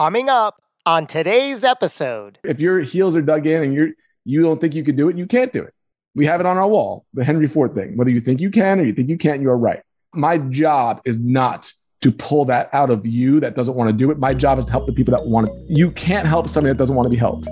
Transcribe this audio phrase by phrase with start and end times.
[0.00, 2.38] Coming up on today's episode.
[2.42, 3.90] If your heels are dug in and you're
[4.24, 5.74] you don't think you can do it, you can't do it.
[6.14, 7.98] We have it on our wall, the Henry Ford thing.
[7.98, 9.82] Whether you think you can or you think you can't, you're right.
[10.14, 11.70] My job is not
[12.00, 14.18] to pull that out of you that doesn't want to do it.
[14.18, 15.54] My job is to help the people that want it.
[15.68, 17.46] You can't help somebody that doesn't want to be helped.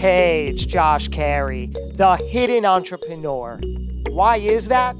[0.00, 3.60] Hey, it's Josh Carey, the hidden entrepreneur.
[4.08, 4.96] Why is that?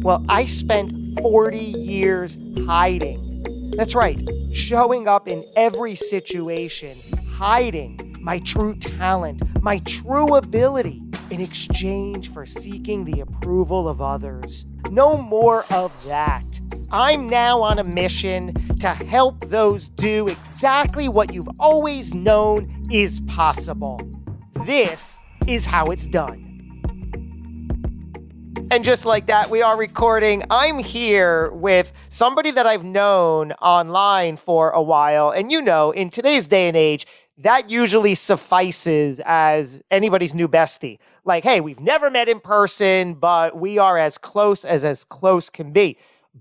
[0.00, 3.25] Well, I spent 40 years hiding.
[3.74, 4.20] That's right,
[4.52, 6.96] showing up in every situation,
[7.30, 14.66] hiding my true talent, my true ability in exchange for seeking the approval of others.
[14.90, 16.60] No more of that.
[16.90, 23.20] I'm now on a mission to help those do exactly what you've always known is
[23.20, 23.98] possible
[24.66, 26.45] this is how it's done.
[28.68, 30.42] And just like that, we are recording.
[30.50, 35.30] I'm here with somebody that I've known online for a while.
[35.30, 37.06] And you know, in today's day and age,
[37.38, 40.98] that usually suffices as anybody's new bestie.
[41.24, 45.48] Like, hey, we've never met in person, but we are as close as as close
[45.48, 45.96] can be.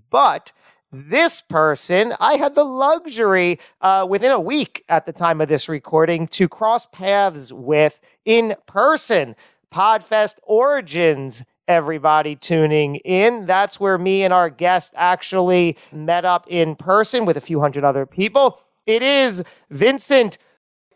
[0.10, 0.52] But
[0.92, 5.70] this person, I had the luxury uh, within a week at the time of this
[5.70, 9.36] recording to cross paths with in person.
[9.72, 13.46] Podfest Origins, everybody tuning in.
[13.46, 17.84] That's where me and our guest actually met up in person with a few hundred
[17.84, 18.60] other people.
[18.86, 20.38] It is Vincent.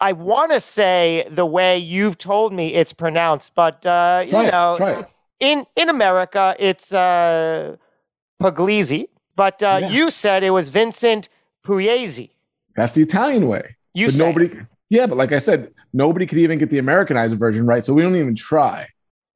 [0.02, 4.76] I want to say the way you've told me it's pronounced, but uh, you know,
[4.76, 5.09] it, try it.
[5.39, 7.76] in in America it's uh,
[8.42, 9.89] Puglisi, but uh, Yeah.
[9.89, 11.28] you said it was Vincent
[11.66, 12.30] Pugliese.
[12.76, 13.76] That's the Italian way.
[13.94, 14.58] You but nobody it.
[14.89, 17.83] Yeah, but like I said, nobody could even get the Americanized version right.
[17.83, 18.88] So we don't even try.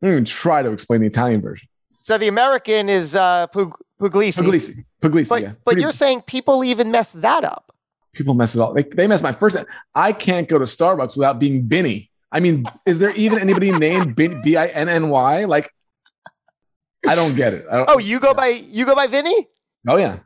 [0.04, 1.70] We don't even try to explain the Italian version.
[1.94, 4.34] So the American is uh, Pug- Puglisi.
[4.44, 4.84] Puglisi.
[5.02, 5.48] Puglisi, But, yeah.
[5.64, 7.74] but Pretty- you're saying people even mess that up.
[8.12, 8.76] people mess it up.
[8.76, 9.56] They, they mess my first.
[9.96, 12.12] I can't go to Starbucks without being Binny.
[12.34, 15.46] I mean, is there even anybody named Bin, B I N N Y?
[15.46, 15.70] Like,
[17.08, 17.66] I don't get it.
[17.72, 19.48] I don't, Oh, you go by you go by Vinny?
[19.88, 20.20] oh yeah.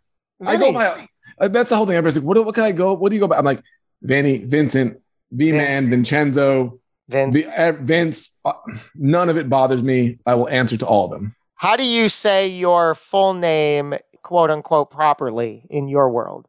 [0.43, 0.73] I go Vinny.
[0.73, 1.07] by.
[1.39, 1.95] uh, That's the whole thing.
[1.95, 2.93] Everybody's like, what, what can I go?
[2.93, 3.37] What do you go by?
[3.37, 3.61] I'm like,
[4.01, 4.99] Vinny, Vincent,
[5.31, 7.35] V Man, Vincenzo, Vince.
[7.35, 8.39] V- uh, Vince.
[8.43, 8.53] Uh,
[8.95, 10.19] none of it bothers me.
[10.25, 11.35] I will answer to all of them.
[11.55, 16.47] How do you say your full name, quote unquote, properly in your world?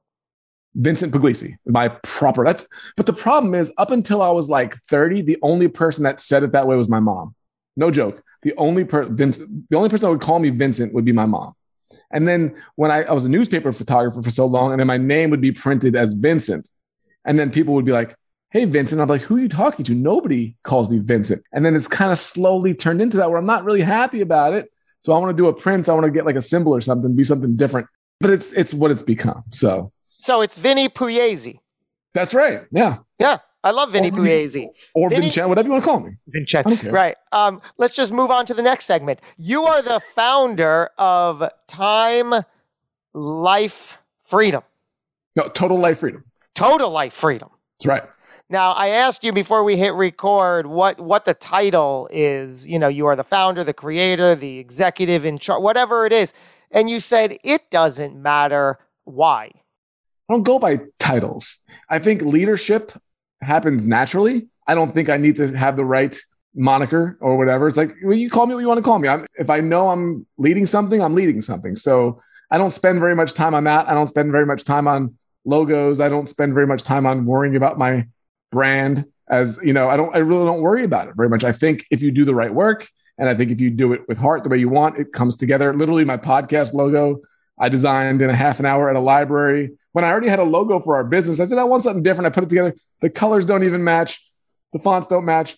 [0.75, 2.45] Vincent Puglisi, my proper.
[2.45, 6.21] That's but the problem is, up until I was like 30, the only person that
[6.21, 7.35] said it that way was my mom.
[7.77, 8.23] No joke.
[8.43, 11.27] The only per Vincent, the only person that would call me Vincent would be my
[11.27, 11.55] mom.
[12.13, 14.99] And then when I, I was a newspaper photographer for so long, and then my
[14.99, 16.71] name would be printed as Vincent,
[17.25, 18.15] and then people would be like,
[18.51, 21.43] "Hey, Vincent," I'm like, "Who are you talking to?" Nobody calls me Vincent.
[21.53, 24.53] And then it's kind of slowly turned into that where I'm not really happy about
[24.55, 24.71] it.
[25.01, 25.89] So I want to do a Prince.
[25.89, 27.87] I want to get like a symbol or something, be something different.
[28.21, 29.45] But it's it's what it's become.
[29.53, 31.61] So So it's Vinny Pugliese.
[32.15, 32.63] that's right.
[32.73, 32.99] Yeah.
[33.21, 34.69] Yeah, I love Vinny Or Pugliese.
[34.95, 36.13] or Vinny- Vincent, whatever you want to call me.
[36.29, 36.67] Vincent.
[36.67, 36.93] I don't care.
[36.93, 37.17] Right.
[37.33, 39.21] Um, let's just move on to the next segment.
[39.37, 42.35] You are the founder of Time
[43.15, 44.63] Life Freedom,
[45.37, 46.25] No, total life freedom.
[46.55, 47.49] Total Life Freedom.
[47.79, 48.03] That's right.
[48.51, 52.67] Now, I asked you before we hit record what what the title is.
[52.67, 56.33] You know, you are the founder, the creator, the executive in charge, whatever it is,
[56.71, 59.51] and you said it doesn't matter why.
[60.29, 61.59] I don't go by titles.
[61.91, 62.93] I think leadership
[63.43, 64.49] happens naturally.
[64.67, 66.19] I don't think I need to have the right
[66.55, 67.69] moniker or whatever.
[67.69, 69.09] It's like, well, you call me what you want to call me.
[69.09, 71.77] I'm, if I know I'm leading something, I'm leading something.
[71.77, 72.21] So
[72.51, 73.89] I don't spend very much time on that.
[73.89, 76.01] I don't spend very much time on logos.
[76.01, 78.07] I don't spend very much time on worrying about my
[78.51, 81.45] brand as, you know, I don't, I really don't worry about it very much.
[81.45, 82.89] I think if you do the right work
[83.19, 85.37] and I think if you do it with heart the way you want, it comes
[85.37, 85.75] together.
[85.75, 87.21] Literally my podcast logo,
[87.59, 89.73] I designed in a half an hour at a library.
[89.93, 92.27] When I already had a logo for our business, I said, I want something different.
[92.27, 92.75] I put it together.
[93.01, 94.25] The colors don't even match.
[94.73, 95.57] The fonts don't match.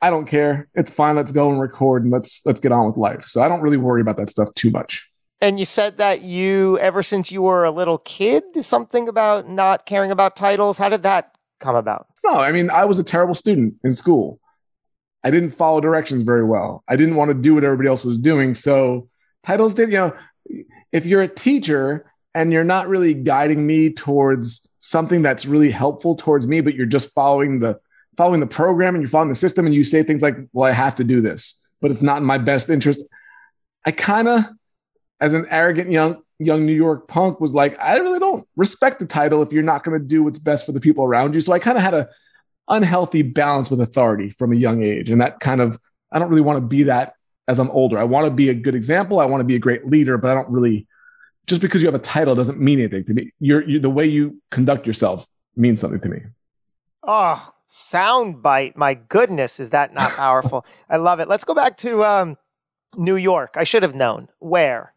[0.00, 0.68] I don't care.
[0.74, 1.16] It's fine.
[1.16, 3.24] Let's go and record and let's let's get on with life.
[3.24, 5.08] So I don't really worry about that stuff too much.
[5.40, 9.86] And you said that you, ever since you were a little kid, something about not
[9.86, 10.78] caring about titles.
[10.78, 12.06] How did that come about?
[12.24, 14.40] No, I mean, I was a terrible student in school.
[15.22, 16.84] I didn't follow directions very well.
[16.88, 18.54] I didn't want to do what everybody else was doing.
[18.54, 19.08] So
[19.42, 20.16] titles did, you know,
[20.92, 26.14] if you're a teacher and you're not really guiding me towards something that's really helpful
[26.14, 27.80] towards me, but you're just following the
[28.16, 30.72] following the program and you're following the system and you say things like, well, I
[30.72, 33.02] have to do this, but it's not in my best interest.
[33.84, 34.44] I kind of,
[35.20, 39.06] as an arrogant young young New York punk, was like, I really don't respect the
[39.06, 41.40] title if you're not going to do what's best for the people around you.
[41.40, 42.08] So I kind of had a
[42.68, 45.10] unhealthy balance with authority from a young age.
[45.10, 45.78] And that kind of,
[46.10, 47.14] I don't really want to be that
[47.46, 47.98] as I'm older.
[47.98, 49.20] I want to be a good example.
[49.20, 50.86] I want to be a great leader, but I don't really
[51.46, 53.32] just because you have a title doesn't mean anything to me.
[53.38, 55.26] You're, you're the way you conduct yourself
[55.56, 56.20] means something to me.
[57.02, 58.76] Oh, sound bite.
[58.76, 60.64] My goodness, is that not powerful?
[60.88, 61.28] I love it.
[61.28, 62.36] Let's go back to um,
[62.96, 63.54] New York.
[63.56, 64.28] I should have known.
[64.38, 64.93] Where?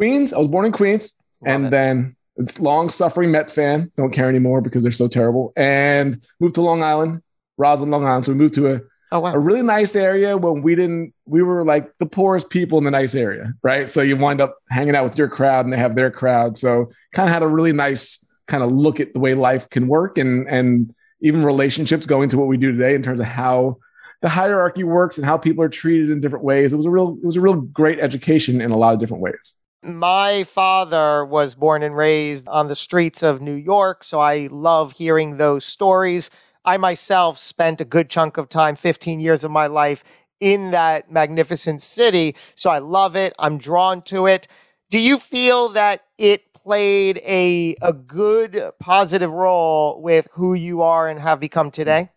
[0.00, 0.32] Queens.
[0.32, 1.12] I was born in Queens.
[1.42, 1.70] Love and it.
[1.70, 3.92] then it's long suffering Mets fan.
[3.98, 5.52] Don't care anymore because they're so terrible.
[5.56, 7.22] And moved to Long Island,
[7.58, 8.24] Roslyn, Long Island.
[8.24, 8.80] So we moved to a
[9.12, 9.34] Oh, wow.
[9.34, 12.92] A really nice area when we didn't, we were like the poorest people in the
[12.92, 13.88] nice area, right?
[13.88, 16.56] So you wind up hanging out with your crowd and they have their crowd.
[16.56, 19.88] So kind of had a really nice kind of look at the way life can
[19.88, 23.78] work and, and even relationships going to what we do today in terms of how
[24.22, 26.72] the hierarchy works and how people are treated in different ways.
[26.72, 29.24] It was a real, it was a real great education in a lot of different
[29.24, 29.60] ways.
[29.82, 34.92] My father was born and raised on the streets of New York, so I love
[34.92, 36.28] hearing those stories.
[36.66, 40.04] I myself spent a good chunk of time, 15 years of my life,
[40.38, 42.36] in that magnificent city.
[42.56, 43.32] So I love it.
[43.38, 44.48] I'm drawn to it.
[44.90, 51.08] Do you feel that it played a, a good, positive role with who you are
[51.08, 52.10] and have become today?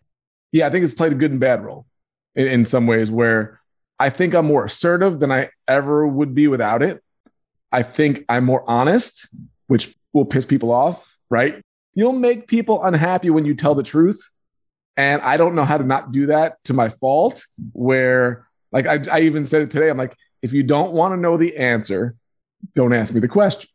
[0.52, 1.86] Yeah, I think it's played a good and bad role
[2.34, 3.60] in, in some ways where
[3.98, 7.02] I think I'm more assertive than I ever would be without it.
[7.74, 9.28] I think I'm more honest,
[9.66, 11.60] which will piss people off, right?
[11.94, 14.30] You'll make people unhappy when you tell the truth.
[14.96, 17.44] And I don't know how to not do that to my fault.
[17.72, 19.90] Where, like, I, I even said it today.
[19.90, 22.14] I'm like, if you don't want to know the answer,
[22.74, 23.68] don't ask me the question.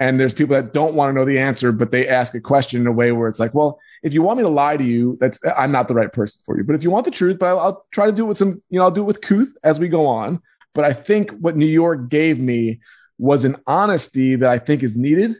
[0.00, 2.80] And there's people that don't want to know the answer, but they ask a question
[2.80, 5.18] in a way where it's like, well, if you want me to lie to you,
[5.20, 6.64] that's I'm not the right person for you.
[6.64, 8.62] But if you want the truth, but I'll, I'll try to do it with some,
[8.70, 10.40] you know, I'll do it with couth as we go on.
[10.74, 12.80] But I think what New York gave me
[13.20, 15.36] was an honesty that I think is needed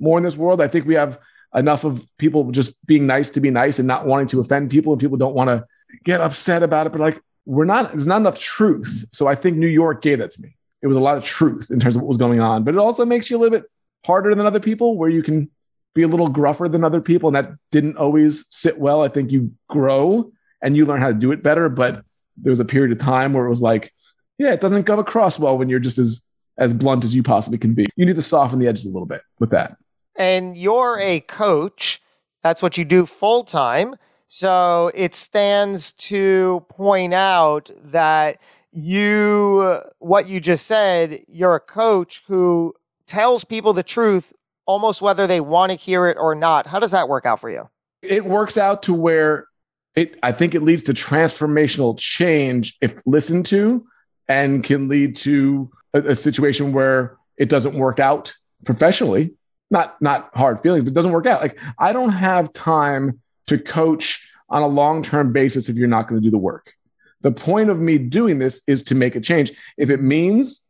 [0.00, 0.60] more in this world.
[0.60, 1.18] I think we have
[1.54, 4.92] enough of people just being nice to be nice and not wanting to offend people
[4.92, 5.64] and people don't want to
[6.04, 9.06] get upset about it but like we're not there's not enough truth.
[9.12, 10.56] So i think new york gave that to me.
[10.82, 12.78] It was a lot of truth in terms of what was going on but it
[12.78, 13.68] also makes you a little bit
[14.06, 15.50] harder than other people where you can
[15.94, 19.02] be a little gruffer than other people and that didn't always sit well.
[19.02, 20.30] I think you grow
[20.62, 22.04] and you learn how to do it better but
[22.36, 23.92] there was a period of time where it was like
[24.38, 26.29] yeah it doesn't come across well when you're just as
[26.60, 29.06] as blunt as you possibly can be you need to soften the edges a little
[29.06, 29.76] bit with that
[30.20, 32.02] and you're a coach.
[32.42, 33.96] That's what you do full time.
[34.28, 38.38] So it stands to point out that
[38.70, 42.74] you, what you just said, you're a coach who
[43.06, 44.32] tells people the truth
[44.66, 46.66] almost whether they want to hear it or not.
[46.66, 47.68] How does that work out for you?
[48.02, 49.48] It works out to where
[49.96, 53.84] it, I think it leads to transformational change if listened to
[54.28, 58.34] and can lead to a, a situation where it doesn't work out
[58.64, 59.34] professionally
[59.70, 61.40] not not hard feelings, but doesn't work out.
[61.40, 66.20] Like I don't have time to coach on a long-term basis if you're not going
[66.20, 66.74] to do the work.
[67.20, 69.52] The point of me doing this is to make a change.
[69.76, 70.66] If it means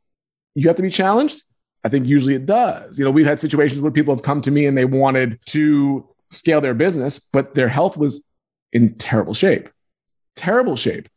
[0.55, 1.43] you have to be challenged,
[1.85, 2.99] I think usually it does.
[2.99, 6.07] You know, we've had situations where people have come to me and they wanted to
[6.31, 8.27] scale their business, but their health was
[8.73, 9.69] in terrible shape.
[10.37, 11.09] Terrible shape.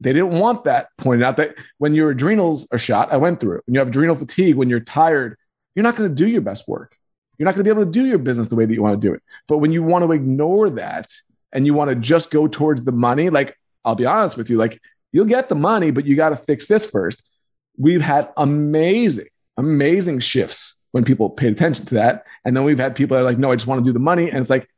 [0.00, 3.58] They didn't want that pointed out that when your adrenals are shot, I went through
[3.58, 3.62] it.
[3.66, 5.36] When you have adrenal fatigue, when you're tired,
[5.74, 6.96] you're not going to do your best work.
[7.38, 9.00] You're not going to be able to do your business the way that you want
[9.00, 9.22] to do it.
[9.48, 11.12] But when you want to ignore that
[11.52, 14.56] and you want to just go towards the money, like I'll be honest with you,
[14.56, 14.80] like
[15.12, 17.28] you'll get the money, but you got to fix this first.
[17.76, 19.26] We've had amazing,
[19.56, 22.26] amazing shifts when people paid attention to that.
[22.44, 23.98] And then we've had people that are like, no, I just want to do the
[23.98, 24.28] money.
[24.28, 24.68] And it's like,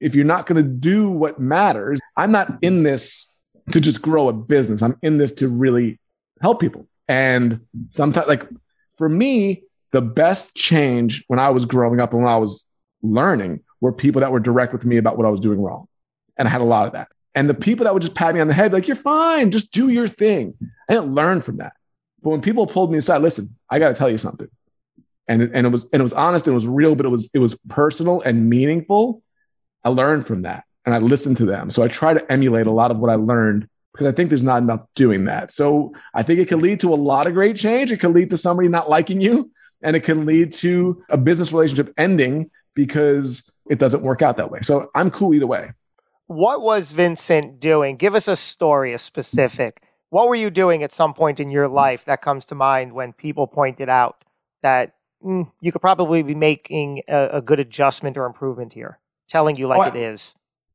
[0.00, 3.33] if you're not going to do what matters, I'm not in this
[3.72, 4.82] to just grow a business.
[4.82, 6.00] I'm in this to really
[6.40, 6.88] help people.
[7.08, 8.48] And sometimes, like
[8.96, 12.68] for me, the best change when I was growing up and when I was
[13.02, 15.86] learning were people that were direct with me about what I was doing wrong.
[16.36, 17.08] And I had a lot of that.
[17.34, 19.72] And the people that would just pat me on the head, like, you're fine, just
[19.72, 20.54] do your thing.
[20.88, 21.74] I didn't learn from that.
[22.22, 24.48] But when people pulled me aside, listen, I got to tell you something.
[25.26, 27.08] And it, and it was and it was honest and it was real, but it
[27.10, 29.22] was it was personal and meaningful.
[29.82, 31.70] I learned from that and I listen to them.
[31.70, 34.44] So I try to emulate a lot of what I learned because I think there's
[34.44, 35.52] not enough doing that.
[35.52, 37.92] So I think it can lead to a lot of great change.
[37.92, 39.50] It can lead to somebody not liking you
[39.82, 44.50] and it can lead to a business relationship ending because it doesn't work out that
[44.50, 44.60] way.
[44.62, 45.72] So I'm cool either way.
[46.26, 47.96] What was Vincent doing?
[47.96, 49.82] Give us a story, a specific.
[50.10, 53.12] What were you doing at some point in your life that comes to mind when
[53.12, 54.24] people pointed out
[54.62, 58.98] that mm, you could probably be making a, a, good adjustment or improvement here,
[59.28, 60.34] telling you like oh, it is?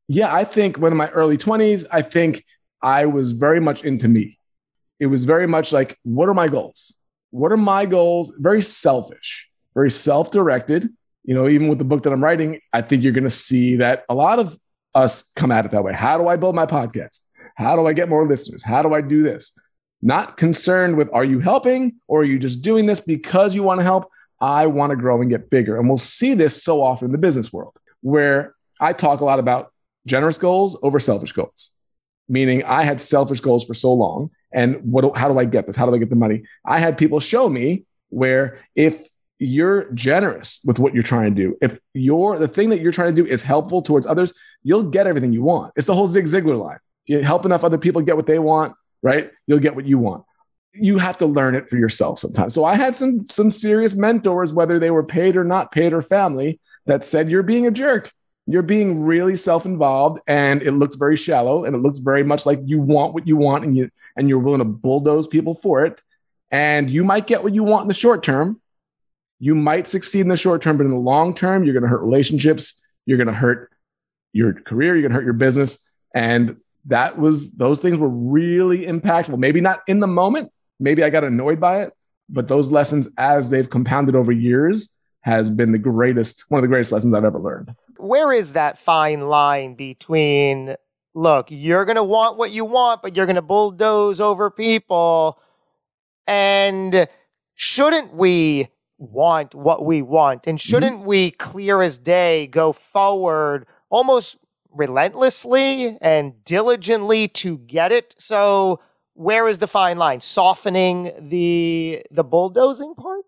[0.10, 2.44] Yeah, I think when in my early 20s, I think
[2.82, 4.38] I was very much into me.
[5.00, 7.00] It was very much like, what are my goals?
[7.32, 8.32] what are my goals?
[8.38, 10.90] Very selfish, very self directed.
[11.24, 13.76] You know, even with the book that I'm writing, I think you're going to see
[13.78, 14.58] that a lot of
[14.96, 15.94] us come at it that way.
[15.94, 17.20] How do I build my podcast?
[17.56, 18.64] How do I get more listeners?
[18.64, 19.58] How do I do this?
[20.02, 23.80] Not concerned with are you helping or are you just doing this because you want
[23.80, 24.10] to help?
[24.42, 25.78] I want to grow and get bigger.
[25.78, 29.40] And we'll see this so often in the business world where I talk a lot
[29.40, 29.74] about
[30.06, 31.74] generous goals over selfish goals,
[32.28, 34.32] meaning I had selfish goals for so long.
[34.52, 35.76] And what, how do I get this?
[35.76, 36.44] How do I get the money?
[36.66, 41.58] I had people show me where if you're generous with what you're trying to do,
[41.62, 45.08] if you're the thing that you're trying to do is helpful towards others, you'll get
[45.08, 45.74] everything you want.
[45.76, 46.80] It's the whole Zig Ziglar line.
[47.06, 49.32] If you help enough other people get what they want, right?
[49.48, 50.26] You'll get what you want.
[50.74, 52.54] You have to learn it for yourself sometimes.
[52.54, 56.02] So I had some some serious mentors, whether they were paid or not paid or
[56.02, 58.12] family, that said, You're being a jerk.
[58.52, 62.60] You're being really self-involved and it looks very shallow and it looks very much like
[62.66, 66.02] you want what you want and you and you're willing to bulldoze people for it.
[66.50, 68.60] And you might get what you want in the short term.
[69.38, 71.90] You might succeed in the short term, but in the long term, you're going to
[71.90, 72.84] hurt relationships.
[73.06, 73.72] You're going to hurt
[74.34, 74.96] your career.
[74.96, 75.88] You're going to hurt your business.
[76.16, 79.38] And that was, those things were really impactful.
[79.38, 80.52] Maybe not in the moment.
[80.80, 81.94] Maybe I got annoyed by it,
[82.30, 86.68] but those lessons, as they've compounded over years, has been the greatest, one of the
[86.68, 87.76] greatest lessons I've ever learned.
[87.98, 90.76] Where is that fine line between,
[91.14, 95.40] look, you're going to want what you want, but you're going to bulldoze over people?
[96.26, 97.08] And
[97.56, 100.48] shouldn't we want what we want?
[100.48, 101.06] And shouldn't mm-hmm.
[101.06, 104.38] we, clear as day, go forward almost
[104.72, 108.16] relentlessly and diligently to get it?
[108.18, 108.80] So,
[109.14, 110.22] where is the fine line?
[110.22, 113.26] Softening the the bulldozing part?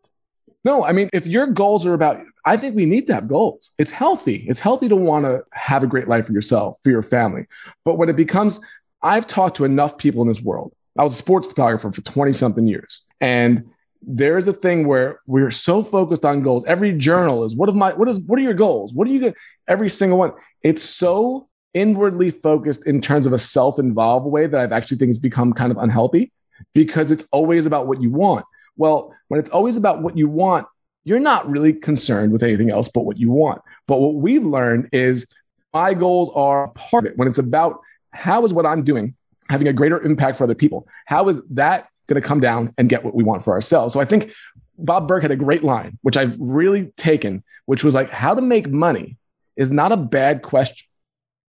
[0.63, 3.71] No, I mean, if your goals are about, I think we need to have goals.
[3.79, 4.45] It's healthy.
[4.47, 7.45] It's healthy to want to have a great life for yourself, for your family.
[7.83, 8.59] But when it becomes,
[9.01, 12.33] I've talked to enough people in this world I was a sports photographer for 20
[12.33, 13.07] something years.
[13.19, 13.65] And
[14.01, 16.65] there is a thing where we're so focused on goals.
[16.65, 18.93] Every journal is what of my what is what are your goals?
[18.93, 19.35] What are you going
[19.67, 20.31] every single one?
[20.63, 25.19] It's so inwardly focused in terms of a self-involved way that I've actually think has
[25.19, 26.31] become kind of unhealthy
[26.73, 28.45] because it's always about what you want.
[28.77, 30.67] Well, when it's always about what you want,
[31.03, 33.61] you're not really concerned with anything else but what you want.
[33.87, 35.27] But what we've learned is
[35.73, 37.17] my goals are part of it.
[37.17, 39.15] When it's about how is what I'm doing
[39.51, 40.87] having a greater impact for other people.
[41.05, 43.93] How is that going to come down and get what we want for ourselves?
[43.93, 44.33] So I think
[44.77, 48.41] Bob Burg had a great line, which I've really taken, which was like, how to
[48.41, 49.17] make money
[49.55, 50.87] is not a bad question.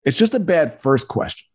[0.03, 1.45] It's just a bad first question.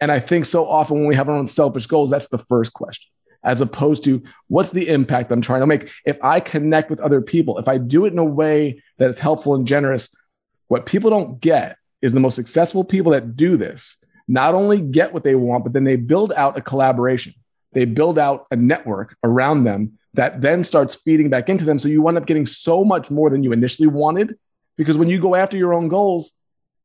[0.00, 2.72] And I think so often when we have our own selfish goals, that's the first
[2.74, 3.10] question,
[3.44, 5.90] as opposed to what's the impact I'm trying to make?
[6.04, 9.18] If I connect with other people, if I do it in a way that is
[9.18, 10.14] helpful and generous,
[10.68, 15.12] what people don't get is the most successful people that do this not only get
[15.12, 17.34] what they want, but then they build out a collaboration.
[17.72, 21.78] They build out a network around them that then starts feeding back into them.
[21.78, 24.38] So you wind up getting so much more than you initially wanted.
[24.76, 26.40] Because when you go after your own goals,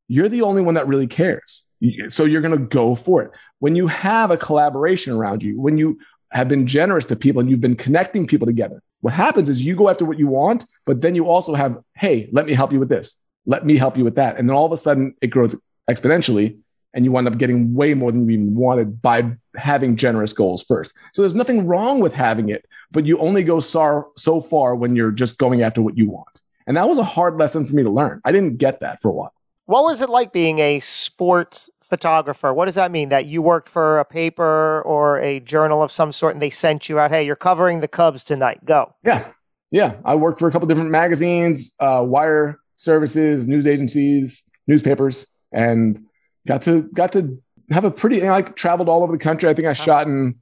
[0.08, 1.70] you're the only one that really cares.
[2.08, 3.30] So you're going to go for it.
[3.58, 5.98] When you have a collaboration around you, when you
[6.32, 9.74] have been generous to people and you've been connecting people together, what happens is you
[9.74, 12.78] go after what you want, but then you also have, hey, let me help you
[12.78, 13.22] with this.
[13.46, 14.38] Let me help you with that.
[14.38, 16.58] And then all of a sudden it grows exponentially
[16.92, 20.62] and you wind up getting way more than you even wanted by having generous goals
[20.62, 20.96] first.
[21.12, 24.96] So there's nothing wrong with having it, but you only go so, so far when
[24.96, 26.40] you're just going after what you want.
[26.66, 28.20] And that was a hard lesson for me to learn.
[28.24, 29.32] I didn't get that for a while.
[29.66, 32.54] What was it like being a sports photographer?
[32.54, 33.10] What does that mean?
[33.10, 36.88] That you worked for a paper or a journal of some sort and they sent
[36.88, 38.94] you out, hey, you're covering the Cubs tonight, go.
[39.04, 39.28] Yeah.
[39.70, 39.96] Yeah.
[40.04, 46.06] I worked for a couple different magazines, uh, wire services, news agencies, newspapers, and
[46.46, 48.16] got to got to have a pretty.
[48.16, 49.48] You know, I traveled all over the country.
[49.48, 50.36] I think I shot in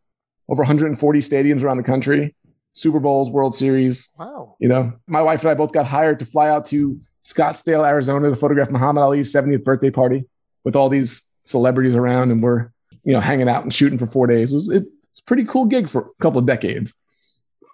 [0.48, 2.34] over 140 stadiums around the country,
[2.72, 4.12] Super Bowls, World Series.
[4.18, 4.56] Wow.
[4.60, 8.30] You know, my wife and I both got hired to fly out to Scottsdale, Arizona,
[8.30, 10.24] to photograph Muhammad Ali's 70th birthday party
[10.64, 12.70] with all these celebrities around, and we're
[13.04, 14.52] you know hanging out and shooting for four days.
[14.52, 16.94] It was, it was a pretty cool gig for a couple of decades.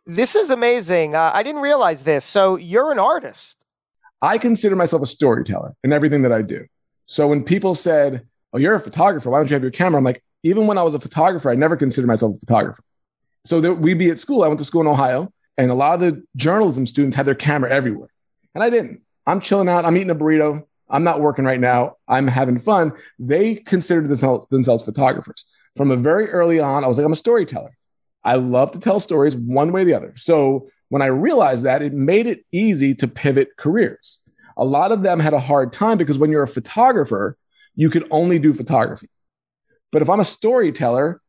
[0.07, 1.15] This is amazing.
[1.15, 2.25] Uh, I didn't realize this.
[2.25, 3.65] So you're an artist.
[4.21, 6.67] I consider myself a storyteller in everything that I do.
[7.07, 9.99] So when people said, Oh, you're a photographer, why don't you have your camera?
[9.99, 12.83] I'm like, even when I was a photographer, I never considered myself a photographer.
[13.45, 14.45] So there, we'd be at school.
[14.45, 17.35] I went to school in Ohio, and a lot of the journalism students had their
[17.35, 18.09] camera everywhere.
[18.55, 19.01] And I didn't.
[19.27, 19.85] I'm chilling out.
[19.85, 20.65] I'm eating a burrito.
[20.89, 21.97] I'm not working right now.
[22.07, 22.93] I'm having fun.
[23.19, 25.47] They considered themselves, themselves photographers.
[25.77, 27.77] From a very early on, I was like, I'm a storyteller.
[28.23, 30.15] I love to tell stories one way or the other.
[30.17, 34.25] So when I realized that, it made it easy to pivot careers
[34.57, 37.37] a lot of them had a hard time because when you're a photographer,
[37.75, 39.09] you can only do photography.
[39.91, 41.21] But if I'm a storyteller,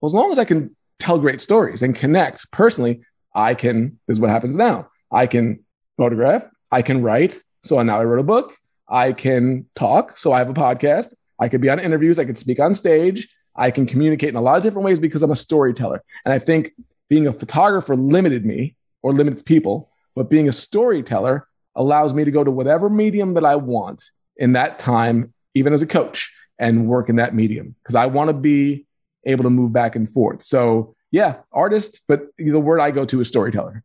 [0.00, 3.02] well, as long as I can tell great stories and connect personally,
[3.34, 4.88] I can, this is what happens now.
[5.10, 5.64] I can
[5.96, 7.42] photograph, I can write.
[7.62, 8.54] So now I wrote a book.
[8.90, 10.16] I can talk.
[10.16, 11.14] So I have a podcast.
[11.38, 12.18] I could be on interviews.
[12.18, 13.28] I could speak on stage.
[13.56, 16.02] I can communicate in a lot of different ways because I'm a storyteller.
[16.24, 16.72] And I think
[17.08, 22.30] being a photographer limited me or limits people But being a storyteller allows me to
[22.30, 26.86] go to whatever medium that I want in that time, even as a coach, and
[26.86, 28.86] work in that medium because I want to be
[29.24, 30.42] able to move back and forth.
[30.42, 33.82] So, yeah, artist, but the word I go to is storyteller.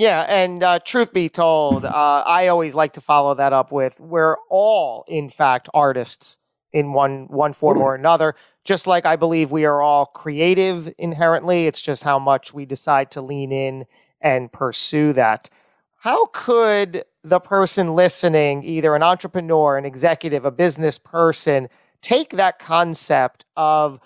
[0.00, 4.00] Yeah, and uh, truth be told, uh, I always like to follow that up with
[4.00, 6.38] we're all, in fact, artists
[6.72, 8.34] in one one form or another.
[8.64, 13.10] Just like I believe we are all creative inherently, it's just how much we decide
[13.10, 13.84] to lean in
[14.22, 15.50] and pursue that.
[15.98, 21.68] How could the person listening, either an entrepreneur, an executive, a business person,
[22.00, 24.00] take that concept of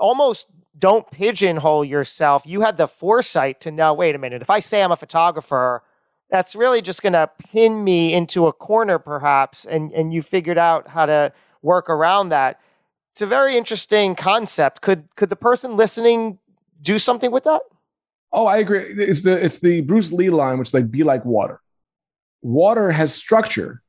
[0.00, 2.42] almost don't pigeonhole yourself.
[2.46, 5.82] You had the foresight to know, wait a minute, if I say I'm a photographer,
[6.30, 10.58] that's really just going to pin me into a corner perhaps and and you figured
[10.58, 11.32] out how to
[11.62, 12.60] work around that.
[13.12, 14.82] It's a very interesting concept.
[14.82, 16.38] Could could the person listening
[16.82, 17.62] do something with that?
[18.30, 18.82] Oh, I agree.
[18.82, 21.60] It's the it's the Bruce Lee line, which is like be like water.
[22.42, 23.82] Water has structure,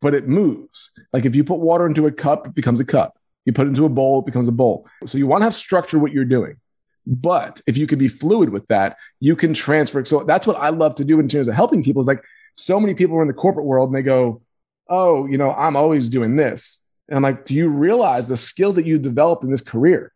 [0.00, 0.98] but it moves.
[1.12, 3.17] Like if you put water into a cup, it becomes a cup.
[3.48, 4.86] You put it into a bowl, it becomes a bowl.
[5.06, 6.58] So you want to have structure what you're doing.
[7.06, 10.04] But if you can be fluid with that, you can transfer.
[10.04, 12.02] So that's what I love to do in terms of helping people.
[12.02, 12.22] Is like
[12.56, 14.42] so many people are in the corporate world and they go,
[14.90, 18.74] "Oh, you know, I'm always doing this." And I'm like, "Do you realize the skills
[18.74, 20.12] that you developed in this career,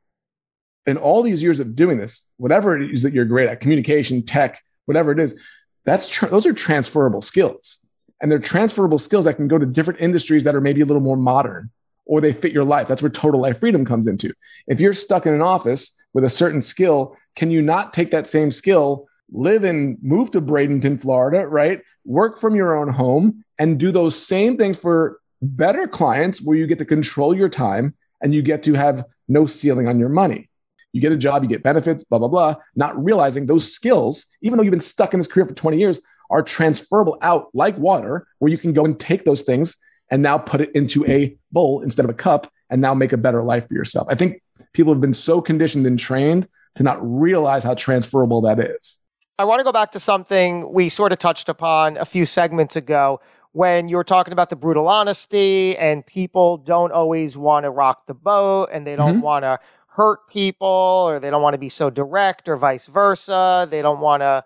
[0.84, 4.22] in all these years of doing this, whatever it is that you're great at, communication,
[4.22, 5.40] tech, whatever it is,
[5.86, 7.78] that's tra- those are transferable skills,
[8.20, 11.00] and they're transferable skills that can go to different industries that are maybe a little
[11.00, 11.70] more modern."
[12.04, 12.88] Or they fit your life.
[12.88, 14.32] That's where total life freedom comes into.
[14.66, 18.26] If you're stuck in an office with a certain skill, can you not take that
[18.26, 21.80] same skill live and move to Bradenton, Florida, right?
[22.04, 26.66] Work from your own home and do those same things for better clients where you
[26.66, 30.49] get to control your time and you get to have no ceiling on your money.
[30.92, 34.56] You get a job, you get benefits, blah, blah, blah, not realizing those skills, even
[34.56, 38.26] though you've been stuck in this career for 20 years, are transferable out like water,
[38.38, 39.82] where you can go and take those things
[40.12, 43.16] and now put it into a bowl instead of a cup and now make a
[43.16, 44.06] better life for yourself.
[44.10, 44.43] I think
[44.75, 49.02] people have been so conditioned and trained to not realize how transferable that is.
[49.39, 52.76] I want to go back to something we sort of touched upon a few segments
[52.76, 53.21] ago
[53.52, 58.06] when you were talking about the brutal honesty and people don't always want to rock
[58.06, 59.21] the boat and they don't mm-hmm.
[59.23, 60.67] want to hurt people
[61.08, 63.67] or they don't want to be so direct or vice versa.
[63.71, 64.45] They don't want to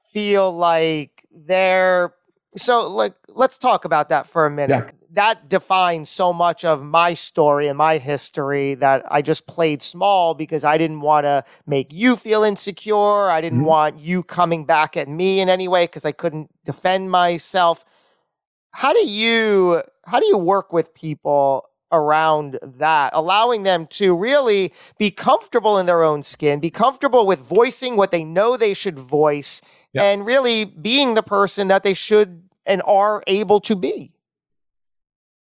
[0.00, 2.14] feel like they're
[2.56, 4.84] so like let's talk about that for a minute.
[4.86, 4.90] Yeah.
[5.14, 10.34] That defines so much of my story and my history that I just played small
[10.34, 13.30] because I didn't want to make you feel insecure.
[13.30, 13.68] I didn't mm-hmm.
[13.68, 17.84] want you coming back at me in any way because I couldn't defend myself.
[18.72, 24.72] How do you how do you work with people around that, allowing them to really
[24.98, 28.98] be comfortable in their own skin, be comfortable with voicing what they know they should
[28.98, 30.02] voice, yep.
[30.02, 34.13] and really being the person that they should and are able to be?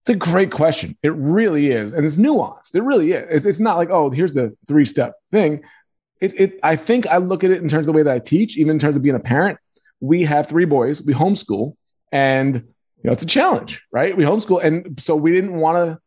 [0.06, 0.96] It's a great question.
[1.02, 1.94] It really is.
[1.94, 2.76] And it's nuanced.
[2.76, 3.26] It really is.
[3.28, 5.64] It's, it's not like, oh, here's the three step thing.
[6.22, 8.20] It, it, I think I look at it in terms of the way that I
[8.20, 9.58] teach, even in terms of being a parent.
[10.00, 11.74] We have three boys, we homeschool,
[12.12, 14.16] and you know, it's a challenge, right?
[14.16, 14.64] We homeschool.
[14.64, 16.00] And so we didn't want to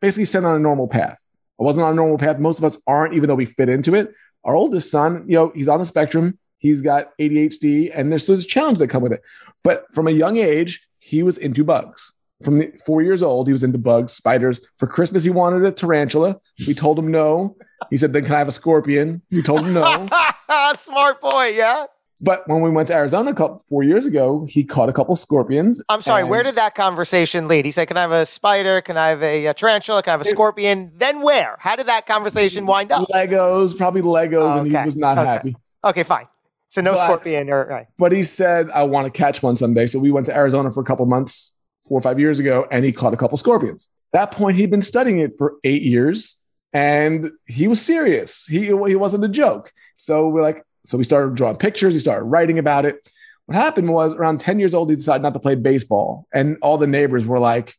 [0.00, 1.22] basically send on a normal path.
[1.60, 2.40] I wasn't on a normal path.
[2.40, 4.12] Most of us aren't, even though we fit into it.
[4.42, 6.40] Our oldest son, you know, he's on the spectrum.
[6.58, 9.22] He's got ADHD, and there's those challenges that come with it.
[9.62, 12.15] But from a young age, he was into bugs.
[12.42, 14.60] From the, four years old, he was into bugs, spiders.
[14.78, 16.38] For Christmas, he wanted a tarantula.
[16.66, 17.56] We told him no.
[17.90, 19.82] He said, "Then can I have a scorpion?" We told him no.
[20.76, 21.86] Smart boy, yeah.
[22.22, 25.14] But when we went to Arizona a couple, four years ago, he caught a couple
[25.16, 25.82] scorpions.
[25.88, 27.66] I'm sorry, where did that conversation lead?
[27.66, 28.80] He said, Can I have a spider?
[28.80, 30.02] Can I have a, a tarantula?
[30.02, 30.92] Can I have a scorpion?
[30.96, 31.56] then where?
[31.60, 33.06] How did that conversation wind up?
[33.08, 34.58] Legos, probably Legos, okay.
[34.60, 35.26] and he was not okay.
[35.26, 35.56] happy.
[35.84, 36.26] Okay, fine.
[36.68, 37.86] So no but, scorpion or right.
[37.98, 39.86] But he said, I want to catch one someday.
[39.86, 41.55] So we went to Arizona for a couple months,
[41.88, 43.90] four or five years ago, and he caught a couple scorpions.
[44.12, 48.46] At that point, he'd been studying it for eight years and he was serious.
[48.46, 49.72] He, he wasn't a joke.
[49.96, 53.08] So we're like, so we started drawing pictures, he started writing about it.
[53.46, 56.26] What happened was around 10 years old, he decided not to play baseball.
[56.32, 57.74] And all the neighbors were like,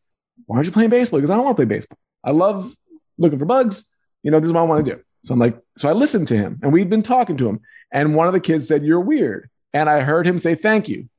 [0.45, 1.19] Why aren't you playing baseball?
[1.19, 1.97] Because I don't want to play baseball.
[2.23, 2.71] I love
[3.17, 3.93] looking for bugs.
[4.23, 5.01] You know, this is what I want to do.
[5.23, 7.59] So I'm like, so I listened to him and we'd been talking to him.
[7.91, 9.49] And one of the kids said, You're weird.
[9.73, 11.09] And I heard him say thank you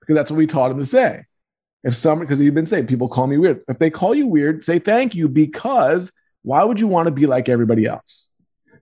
[0.00, 1.26] because that's what we taught him to say.
[1.82, 3.62] If someone, because he'd been saying, people call me weird.
[3.68, 6.12] If they call you weird, say thank you because
[6.42, 8.32] why would you want to be like everybody else?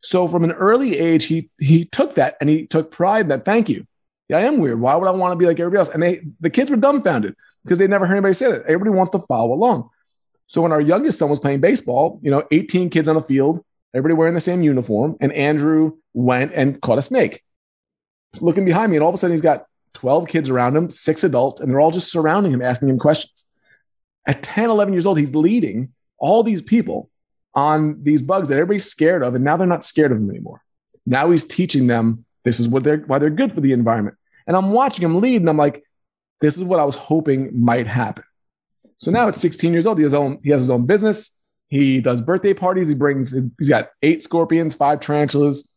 [0.00, 3.44] So from an early age, he he took that and he took pride in that.
[3.44, 3.86] Thank you.
[4.28, 4.80] Yeah, I am weird.
[4.80, 5.88] Why would I want to be like everybody else?
[5.88, 7.34] And they the kids were dumbfounded
[7.64, 8.62] because they never heard anybody say that.
[8.62, 9.90] Everybody wants to follow along.
[10.46, 13.64] So when our youngest son was playing baseball, you know, 18 kids on the field,
[13.94, 15.16] everybody wearing the same uniform.
[15.20, 17.42] And Andrew went and caught a snake.
[18.40, 21.24] Looking behind me, and all of a sudden he's got 12 kids around him, six
[21.24, 23.46] adults, and they're all just surrounding him, asking him questions.
[24.26, 27.10] At 10, 11 years old, he's leading all these people
[27.54, 29.34] on these bugs that everybody's scared of.
[29.34, 30.62] And now they're not scared of him anymore.
[31.06, 34.16] Now he's teaching them this is what they're why they're good for the environment.
[34.46, 35.82] And I'm watching him lead, and I'm like,
[36.40, 38.24] this is what I was hoping might happen.
[38.98, 41.38] So now at 16 years old, he has, own, he has his own business.
[41.68, 42.88] He does birthday parties.
[42.88, 45.72] He brings, his, he's got eight scorpions, five tarantulas,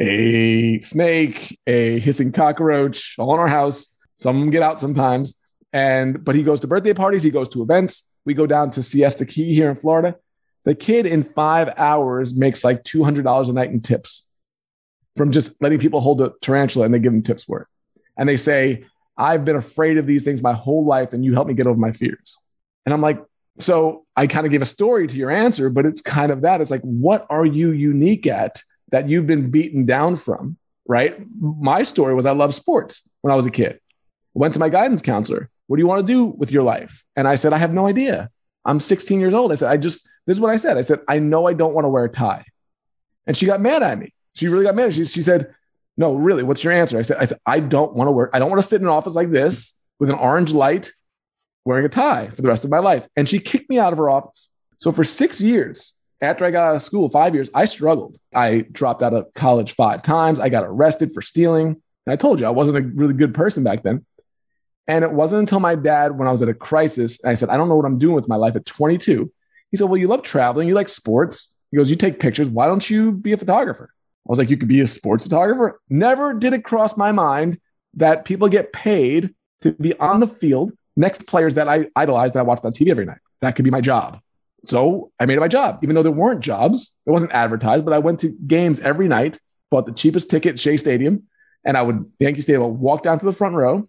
[0.00, 3.98] a snake, a hissing cockroach, all in our house.
[4.16, 5.38] Some of them get out sometimes.
[5.72, 7.22] And, but he goes to birthday parties.
[7.22, 8.12] He goes to events.
[8.24, 10.16] We go down to Siesta Key here in Florida.
[10.64, 14.28] The kid in five hours makes like $200 a night in tips
[15.16, 17.66] from just letting people hold a tarantula and they give him tips for it.
[18.16, 18.84] And they say,
[19.16, 21.78] I've been afraid of these things my whole life, and you helped me get over
[21.78, 22.38] my fears.
[22.86, 23.22] And I'm like,
[23.58, 26.62] so I kind of gave a story to your answer, but it's kind of that.
[26.62, 30.56] It's like, what are you unique at that you've been beaten down from?
[30.86, 31.16] Right.
[31.40, 33.80] My story was I love sports when I was a kid.
[34.34, 35.50] Went to my guidance counselor.
[35.66, 37.04] What do you want to do with your life?
[37.14, 38.30] And I said, I have no idea.
[38.64, 39.52] I'm 16 years old.
[39.52, 40.76] I said, I just, this is what I said.
[40.76, 42.44] I said, I know I don't want to wear a tie.
[43.26, 44.12] And she got mad at me.
[44.34, 44.92] She really got mad.
[44.92, 45.54] She, she said,
[45.96, 46.98] No, really, what's your answer?
[46.98, 48.30] I said, I said, I don't want to work.
[48.32, 50.90] I don't want to sit in an office like this with an orange light
[51.64, 53.06] wearing a tie for the rest of my life.
[53.16, 54.52] And she kicked me out of her office.
[54.78, 58.16] So for six years, after I got out of school, five years, I struggled.
[58.34, 60.38] I dropped out of college five times.
[60.38, 61.68] I got arrested for stealing.
[62.06, 64.04] And I told you I wasn't a really good person back then.
[64.86, 67.56] And it wasn't until my dad, when I was at a crisis, I said, I
[67.56, 69.32] don't know what I'm doing with my life at 22.
[69.70, 71.60] He said, Well, you love traveling, you like sports.
[71.70, 72.48] He goes, You take pictures.
[72.48, 73.90] Why don't you be a photographer?
[73.92, 75.80] I was like, You could be a sports photographer.
[75.88, 77.60] Never did it cross my mind
[77.94, 82.32] that people get paid to be on the field next to players that I idolize
[82.32, 83.18] that I watched on TV every night.
[83.40, 84.20] That could be my job.
[84.64, 86.98] So I made it my job, even though there weren't jobs.
[87.06, 89.38] It wasn't advertised, but I went to games every night,
[89.70, 91.24] bought the cheapest ticket Shea Stadium,
[91.64, 92.62] and I would Yankee Stadium.
[92.62, 93.88] I would walk down to the front row,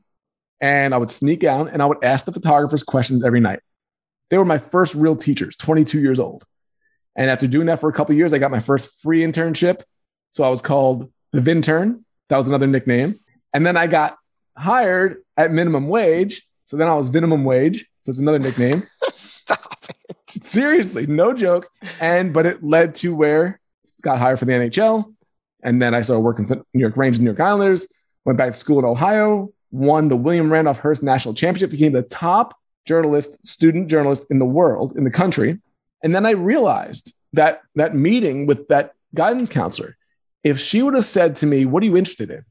[0.62, 3.60] and I would sneak out and I would ask the photographers questions every night.
[4.30, 6.46] They were my first real teachers, 22 years old.
[7.16, 9.82] And after doing that for a couple years, I got my first free internship.
[10.30, 12.04] So I was called the Vintern.
[12.30, 13.20] That was another nickname.
[13.54, 14.18] And then I got
[14.58, 16.48] hired at minimum wage.
[16.66, 17.86] So then I was minimum wage.
[18.04, 18.88] So it's another nickname.
[19.14, 19.81] Stop.
[20.44, 21.70] Seriously, no joke.
[22.00, 23.60] And but it led to where
[24.02, 25.14] got hired for the NHL.
[25.64, 27.88] And then I started working for New York Rangers, New York Islanders,
[28.26, 32.02] went back to school in Ohio, won the William Randolph Hearst National Championship, became the
[32.02, 35.60] top journalist, student journalist in the world, in the country.
[36.04, 39.98] And then I realized that that meeting with that guidance counselor,
[40.44, 42.46] if she would have said to me, What are you interested in?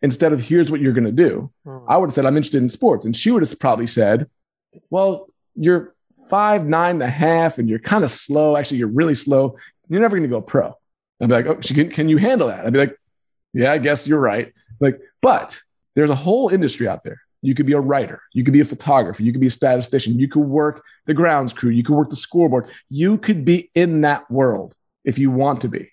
[0.00, 1.78] Instead of here's what you're going to do, hmm.
[1.86, 3.04] I would have said, I'm interested in sports.
[3.04, 4.28] And she would have probably said,
[4.90, 5.94] Well, you're
[6.28, 8.56] five, nine and a half, and you're kind of slow.
[8.56, 9.56] Actually, you're really slow.
[9.88, 10.74] You're never going to go pro.
[11.20, 12.64] I'd be like, Oh, she can, can you handle that?
[12.64, 12.96] I'd be like,
[13.52, 14.52] Yeah, I guess you're right.
[14.80, 15.60] Like, but
[15.94, 17.20] there's a whole industry out there.
[17.42, 18.22] You could be a writer.
[18.32, 19.22] You could be a photographer.
[19.22, 20.18] You could be a statistician.
[20.18, 21.70] You could work the grounds crew.
[21.70, 22.68] You could work the scoreboard.
[22.88, 25.90] You could be in that world if you want to be.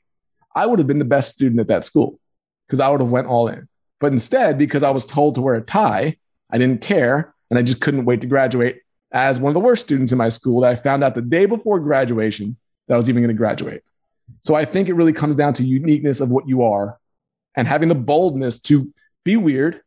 [0.55, 2.19] I would have been the best student at that school
[2.67, 3.67] because I would have went all in.
[3.99, 6.17] But instead, because I was told to wear a tie,
[6.51, 8.81] I didn't care and I just couldn't wait to graduate
[9.11, 11.45] as one of the worst students in my school that I found out the day
[11.45, 13.81] before graduation that I was even going to graduate.
[14.43, 16.99] So I think it really comes down to uniqueness of what you are
[17.55, 18.93] and having the boldness to
[19.23, 19.81] be weird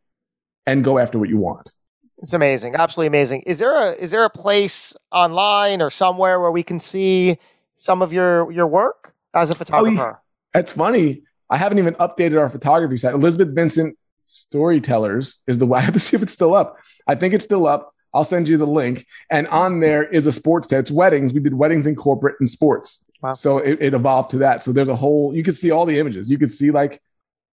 [0.67, 1.73] and go after what you want.
[2.19, 3.43] It's amazing, absolutely amazing.
[3.43, 7.39] Is there a is there a place online or somewhere where we can see
[7.75, 10.19] some of your your work as a oh, photographer?
[10.19, 10.21] Oh,
[10.55, 11.23] that's funny.
[11.51, 13.15] I haven't even updated our photography site.
[13.15, 15.79] Elizabeth Vincent Storytellers is the way.
[15.81, 16.79] I have to see if it's still up.
[17.09, 17.93] I think it's still up.
[18.15, 19.07] I'll send you the link.
[19.31, 20.81] And on there is a sports tab.
[20.81, 21.33] It's weddings.
[21.33, 23.09] We did weddings in corporate and sports.
[23.23, 23.35] Wow.
[23.35, 24.63] So it, it evolved to that.
[24.63, 25.35] So there's a whole.
[25.35, 26.31] You can see all the images.
[26.31, 27.01] You can see like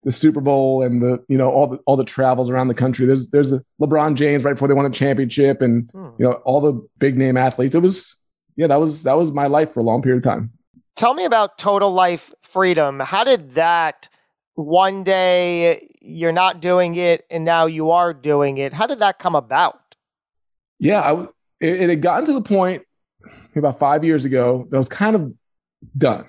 [0.05, 3.07] the Super Bowl and the you know all the all the travels around the country.
[3.07, 6.09] There's there's a LeBron James right before they won a championship, and hmm.
[6.18, 7.75] you know all the big name athletes.
[7.75, 8.23] It was
[8.57, 10.51] yeah, that was that was my life for a long period of time.
[10.97, 12.99] Tell me about total life freedom.
[12.99, 14.09] How did that
[14.55, 18.73] one day you're not doing it and now you are doing it?
[18.73, 19.88] How did that come about?
[20.79, 21.23] Yeah, I,
[21.61, 22.83] it, it had gotten to the point
[23.57, 25.35] about five years ago that I was kind of
[25.97, 26.27] done.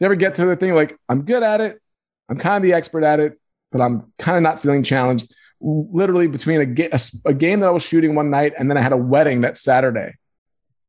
[0.00, 1.80] Never get to the thing like I'm good at it.
[2.28, 3.38] I'm kind of the expert at it,
[3.70, 5.34] but I'm kind of not feeling challenged.
[5.60, 8.76] Literally between a, ga- a, a, game that I was shooting one night and then
[8.76, 10.14] I had a wedding that Saturday.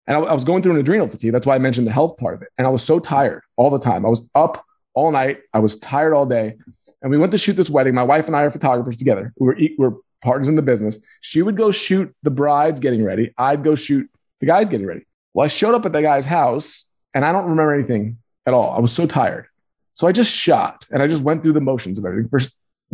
[0.08, 1.32] And I, I was going through an adrenal fatigue.
[1.32, 2.48] That's why I mentioned the health part of it.
[2.58, 4.04] And I was so tired all the time.
[4.06, 5.40] I was up all night.
[5.54, 6.56] I was tired all day.
[7.02, 7.94] And we went to shoot this wedding.
[7.94, 9.32] My wife and I are photographers together.
[9.38, 11.00] We were, we're partners in the business.
[11.22, 13.34] She would go shoot the brides getting ready.
[13.38, 14.10] I'd go shoot
[14.40, 15.06] the guys getting ready.
[15.34, 18.72] Well, I showed up at the guy's house and I don't remember anything at all.
[18.72, 19.48] I was so tired.
[19.94, 22.40] So I just shot and I just went through the motions of everything for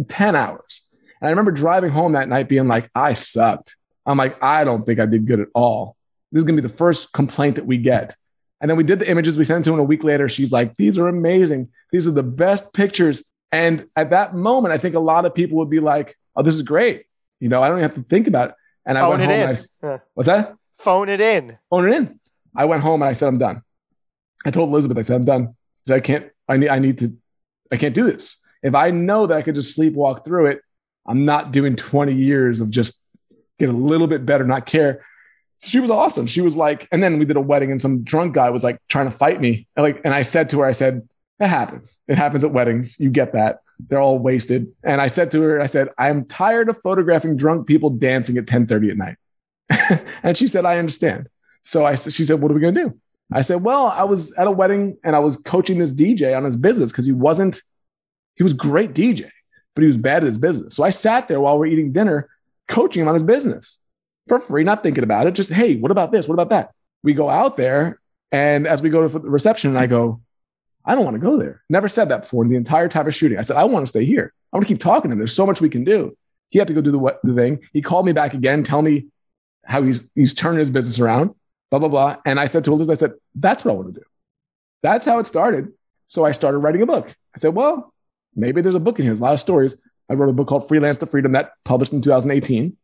[0.08, 0.90] 10 hours.
[1.22, 3.76] And I remember driving home that night being like, I sucked.
[4.06, 5.96] I'm like, I don't think I did good at all.
[6.32, 8.16] This is going to be the first complaint that we get.
[8.62, 9.38] And then we did the images.
[9.38, 10.28] We sent to her a week later.
[10.28, 11.70] She's like, these are amazing.
[11.92, 13.32] These are the best pictures.
[13.52, 16.56] And at that moment, I think a lot of people would be like, oh, this
[16.56, 17.06] is great.
[17.40, 18.56] You know, I don't even have to think about it.
[18.86, 19.32] And I Phone went
[19.82, 19.90] home.
[19.92, 20.56] I, what's that?
[20.78, 21.58] Phone it in.
[21.70, 22.20] Phone it in.
[22.56, 23.62] I went home and I said, I'm done.
[24.46, 25.48] I told Elizabeth, I said, I'm done.
[25.48, 25.54] I
[25.88, 27.16] said, I can't, I need, I need to,
[27.72, 28.42] I can't do this.
[28.64, 30.62] If I know that I could just sleepwalk through it,
[31.06, 33.06] I'm not doing 20 years of just
[33.58, 35.06] get a little bit better, not care.
[35.58, 36.26] So she was awesome.
[36.26, 38.80] She was like, and then we did a wedding and some drunk guy was like
[38.88, 39.68] trying to fight me.
[39.76, 41.08] And like, and I said to her, I said,
[41.40, 42.02] it happens.
[42.08, 43.00] It happens at weddings.
[43.00, 43.62] You get that.
[43.88, 44.68] They're all wasted.
[44.84, 48.42] And I said to her, I said, I'm tired of photographing drunk people dancing at
[48.42, 49.16] 1030 at night.
[50.24, 51.30] and she said, I understand.
[51.64, 53.00] So I she said, what are we going to do?
[53.32, 56.44] I said, well, I was at a wedding and I was coaching this DJ on
[56.44, 57.62] his business because he wasn't,
[58.36, 59.30] he was great DJ,
[59.76, 60.76] but he was bad at his business.
[60.76, 62.28] So I sat there while we're eating dinner,
[62.68, 63.84] coaching him on his business
[64.28, 65.36] for free, not thinking about it.
[65.36, 66.28] Just, hey, what about this?
[66.28, 66.74] What about that?
[67.04, 68.00] We go out there.
[68.32, 70.22] And as we go to the reception, I go,
[70.86, 71.64] I don't want to go there.
[71.70, 73.38] Never said that before in the entire time of shooting.
[73.38, 74.34] I said, I want to stay here.
[74.52, 75.18] I want to keep talking to him.
[75.20, 76.18] There's so much we can do.
[76.50, 77.60] He had to go do the, the thing.
[77.74, 79.08] He called me back again, tell me
[79.66, 81.36] how he's he's turning his business around,
[81.70, 82.18] blah, blah, blah.
[82.26, 84.06] And I said to Elizabeth, I said, that's what I want to do.
[84.82, 85.74] That's how it started.
[86.08, 87.10] So I started writing a book.
[87.10, 87.94] I said, well,
[88.36, 89.12] maybe there's a book in here.
[89.12, 89.76] There's a lot of stories.
[90.10, 92.76] I wrote a book called Freelance to Freedom that published in 2018.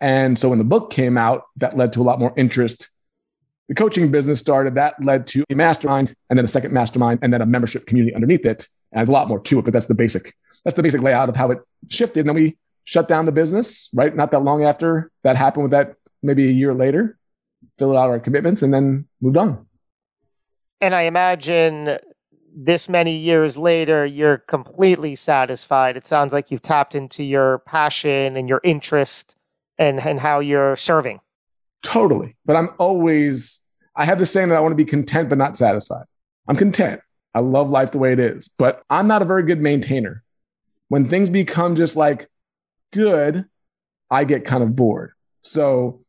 [0.00, 2.88] And so when the book came out, that led to a lot more interest.
[3.70, 7.32] The coaching business started, that led to a mastermind and then a second mastermind and
[7.32, 8.66] then a membership community underneath it.
[8.90, 11.28] And there's a lot more to it, but that's the basic, that's the basic layout
[11.28, 12.20] of how it shifted.
[12.20, 14.14] And then we shut down the business, right?
[14.14, 17.16] Not that long after that happened with that, maybe a year later,
[17.78, 19.64] filled out our commitments and then moved on.
[20.80, 21.96] And I imagine
[22.52, 25.96] this many years later, you're completely satisfied.
[25.96, 29.36] It sounds like you've tapped into your passion and your interest
[29.78, 31.20] and, and how you're serving.
[31.82, 32.36] Totally.
[32.44, 33.66] But I'm always,
[33.96, 36.04] I have the saying that I want to be content, but not satisfied.
[36.46, 37.00] I'm content.
[37.34, 40.22] I love life the way it is, but I'm not a very good maintainer.
[40.88, 42.28] When things become just like
[42.92, 43.44] good,
[44.10, 45.12] I get kind of bored.
[45.42, 46.00] So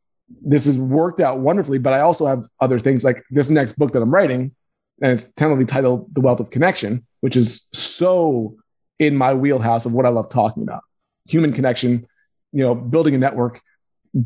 [0.41, 3.91] this has worked out wonderfully, but I also have other things like this next book
[3.91, 4.55] that I'm writing,
[5.01, 8.55] and it's tentatively titled The Wealth of Connection, which is so
[8.97, 10.81] in my wheelhouse of what I love talking about.
[11.27, 12.07] Human connection,
[12.51, 13.61] you know, building a network,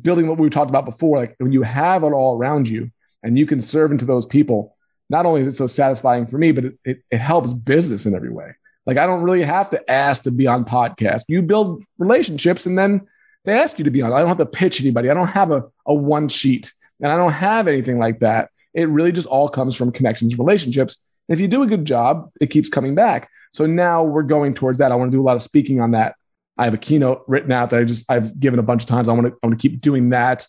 [0.01, 1.17] building what we talked about before.
[1.17, 2.91] Like when you have it all around you
[3.23, 4.75] and you can serve into those people,
[5.09, 8.15] not only is it so satisfying for me, but it, it, it helps business in
[8.15, 8.55] every way.
[8.85, 11.23] Like I don't really have to ask to be on podcast.
[11.27, 13.07] You build relationships and then
[13.43, 14.11] they ask you to be on.
[14.11, 15.09] I don't have to pitch anybody.
[15.09, 18.49] I don't have a, a one sheet and I don't have anything like that.
[18.73, 20.99] It really just all comes from connections, and relationships.
[21.29, 23.29] If you do a good job, it keeps coming back.
[23.53, 24.91] So now we're going towards that.
[24.91, 26.15] I want to do a lot of speaking on that.
[26.57, 29.09] I have a keynote written out that I just I've given a bunch of times.
[29.09, 30.47] I want to I want to keep doing that.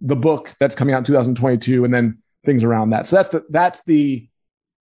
[0.00, 3.06] The book that's coming out in 2022, and then things around that.
[3.06, 4.28] So that's the that's the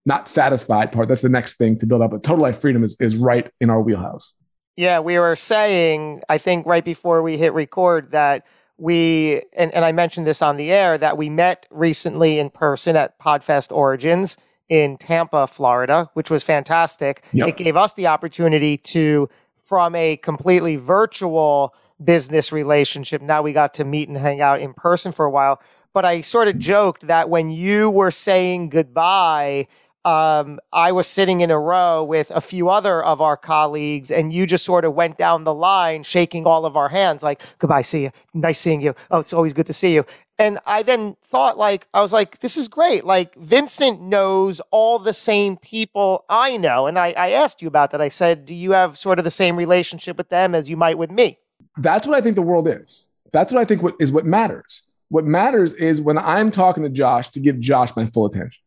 [0.05, 1.07] not satisfied part.
[1.07, 2.11] That's the next thing to build up.
[2.11, 4.35] But total life freedom is is right in our wheelhouse.
[4.77, 8.45] Yeah, we were saying, I think right before we hit record, that
[8.77, 12.97] we, and, and I mentioned this on the air, that we met recently in person
[12.97, 17.23] at Podfest Origins in Tampa, Florida, which was fantastic.
[17.31, 17.47] Yep.
[17.47, 19.29] It gave us the opportunity to,
[19.65, 21.73] from a completely virtual
[22.04, 25.60] business relationship, now we got to meet and hang out in person for a while.
[25.91, 29.67] But I sort of joked that when you were saying goodbye,
[30.06, 34.32] um, I was sitting in a row with a few other of our colleagues, and
[34.32, 37.82] you just sort of went down the line, shaking all of our hands, like, goodbye,
[37.82, 38.12] see you.
[38.34, 38.94] Nice seeing you.
[39.10, 40.06] Oh, it's always good to see you.
[40.38, 43.04] And I then thought, like, I was like, this is great.
[43.04, 46.88] Like, Vincent knows all the same people I know.
[46.88, 48.02] And I, I asked you about that.
[48.02, 50.98] I said, do you have sort of the same relationship with them as you might
[50.98, 51.39] with me?
[51.78, 53.10] That's what I think the world is.
[53.32, 54.84] That's what I think what is what matters.
[55.10, 58.62] What matters is when I'm talking to Josh to give Josh my full attention.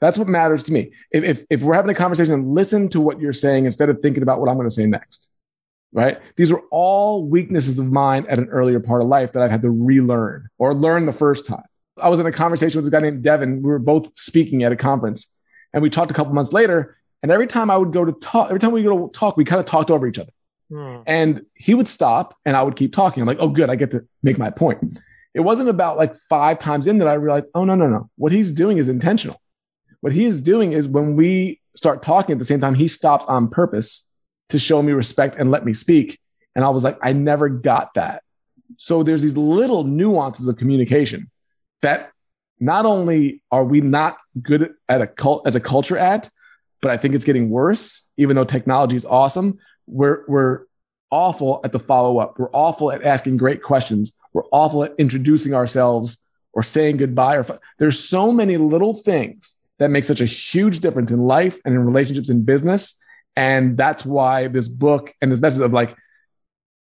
[0.00, 0.92] That's what matters to me.
[1.10, 4.00] If, if, if we're having a conversation and listen to what you're saying instead of
[4.00, 5.32] thinking about what I'm going to say next,
[5.92, 6.20] right?
[6.36, 9.62] These are all weaknesses of mine at an earlier part of life that I've had
[9.62, 11.64] to relearn or learn the first time.
[12.00, 13.62] I was in a conversation with a guy named Devin.
[13.62, 15.36] We were both speaking at a conference
[15.72, 16.96] and we talked a couple months later.
[17.22, 19.44] And every time I would go to talk, every time we go to talk, we
[19.44, 20.30] kind of talked over each other.
[20.70, 20.98] Hmm.
[21.06, 23.20] And he would stop and I would keep talking.
[23.20, 23.70] I'm like, oh, good.
[23.70, 25.00] I get to make my point.
[25.34, 28.10] It wasn't about like five times in that I realized, oh, no, no, no.
[28.16, 29.40] What he's doing is intentional.
[30.00, 33.26] What he is doing is when we start talking at the same time, he stops
[33.26, 34.12] on purpose
[34.50, 36.18] to show me respect and let me speak.
[36.54, 38.22] And I was like, I never got that.
[38.76, 41.30] So there's these little nuances of communication
[41.82, 42.10] that
[42.60, 46.28] not only are we not good at a cult as a culture at,
[46.80, 49.58] but I think it's getting worse, even though technology is awesome.
[49.86, 50.64] We're we're
[51.10, 52.38] awful at the follow up.
[52.38, 54.18] We're awful at asking great questions.
[54.32, 57.36] We're awful at introducing ourselves or saying goodbye.
[57.36, 61.74] Or there's so many little things that makes such a huge difference in life and
[61.74, 63.00] in relationships in business.
[63.36, 65.96] And that's why this book and this message of like,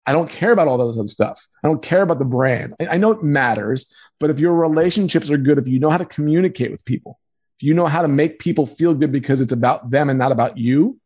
[0.05, 1.47] I don't care about all those other stuff.
[1.63, 2.75] I don't care about the brand.
[2.81, 5.99] I, I know it matters, but if your relationships are good, if you know how
[5.99, 7.19] to communicate with people,
[7.59, 10.33] if you know how to make people feel good because it's about them and not
[10.33, 10.99] about you,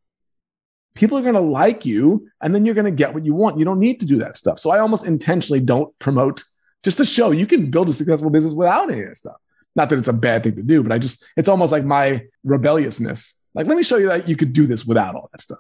[0.95, 3.59] people are going to like you and then you're going to get what you want.
[3.59, 4.59] You don't need to do that stuff.
[4.59, 6.43] So I almost intentionally don't promote
[6.83, 9.37] just to show you can build a successful business without any of that stuff.
[9.77, 12.23] Not that it's a bad thing to do, but I just, it's almost like my
[12.45, 13.41] rebelliousness.
[13.55, 15.59] Like, let me show you that you could do this without all that stuff.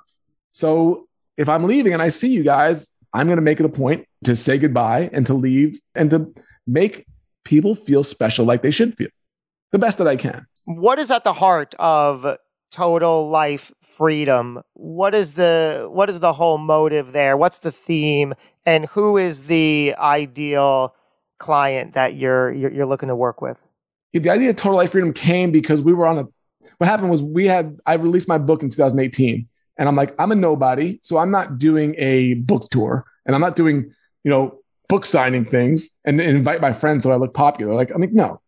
[0.50, 3.70] So if I'm leaving and I see you guys, I'm going to make it a
[3.70, 6.34] point to say goodbye and to leave and to
[6.66, 7.06] make
[7.44, 9.08] people feel special like they should feel
[9.72, 10.46] the best that I can.
[10.64, 12.36] What is at the heart of
[12.70, 14.62] total life freedom?
[14.74, 17.36] What is the what is the whole motive there?
[17.36, 20.94] What's the theme and who is the ideal
[21.38, 23.58] client that you're you're, you're looking to work with?
[24.18, 26.24] The idea of total life freedom came because we were on a
[26.78, 29.48] what happened was we had I released my book in 2018
[29.78, 33.40] and I'm like I'm a nobody so I'm not doing a book tour and I'm
[33.40, 33.92] not doing
[34.24, 37.74] you know book signing things and, and invite my friends so I look popular.
[37.74, 38.40] Like I'm like no.